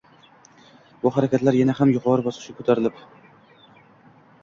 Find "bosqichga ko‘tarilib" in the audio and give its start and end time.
2.31-3.09